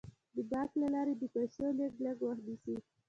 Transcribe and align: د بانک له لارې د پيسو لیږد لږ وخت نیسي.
د 0.35 0.37
بانک 0.51 0.71
له 0.81 0.87
لارې 0.95 1.13
د 1.17 1.23
پيسو 1.33 1.65
لیږد 1.77 2.01
لږ 2.05 2.17
وخت 2.27 2.43
نیسي. 2.47 2.75